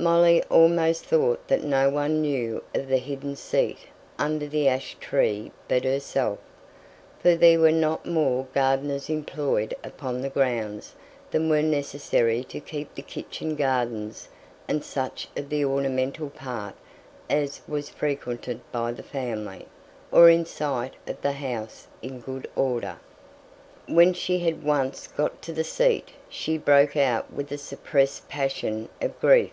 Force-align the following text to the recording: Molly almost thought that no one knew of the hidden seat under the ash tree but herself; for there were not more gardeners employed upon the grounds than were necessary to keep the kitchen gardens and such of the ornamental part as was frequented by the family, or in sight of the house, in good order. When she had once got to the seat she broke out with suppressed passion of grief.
Molly 0.00 0.40
almost 0.44 1.06
thought 1.06 1.48
that 1.48 1.64
no 1.64 1.90
one 1.90 2.20
knew 2.22 2.62
of 2.72 2.86
the 2.86 2.98
hidden 2.98 3.34
seat 3.34 3.78
under 4.16 4.46
the 4.46 4.68
ash 4.68 4.96
tree 5.00 5.50
but 5.66 5.82
herself; 5.82 6.38
for 7.18 7.34
there 7.34 7.58
were 7.58 7.72
not 7.72 8.06
more 8.06 8.46
gardeners 8.54 9.10
employed 9.10 9.74
upon 9.82 10.20
the 10.20 10.28
grounds 10.28 10.94
than 11.32 11.48
were 11.48 11.62
necessary 11.64 12.44
to 12.44 12.60
keep 12.60 12.94
the 12.94 13.02
kitchen 13.02 13.56
gardens 13.56 14.28
and 14.68 14.84
such 14.84 15.26
of 15.36 15.48
the 15.48 15.64
ornamental 15.64 16.30
part 16.30 16.76
as 17.28 17.60
was 17.66 17.88
frequented 17.90 18.60
by 18.70 18.92
the 18.92 19.02
family, 19.02 19.66
or 20.12 20.30
in 20.30 20.46
sight 20.46 20.94
of 21.08 21.20
the 21.22 21.32
house, 21.32 21.88
in 22.02 22.20
good 22.20 22.48
order. 22.54 23.00
When 23.88 24.12
she 24.12 24.38
had 24.38 24.62
once 24.62 25.08
got 25.08 25.42
to 25.42 25.52
the 25.52 25.64
seat 25.64 26.10
she 26.28 26.56
broke 26.56 26.96
out 26.96 27.32
with 27.32 27.58
suppressed 27.60 28.28
passion 28.28 28.88
of 29.02 29.18
grief. 29.20 29.50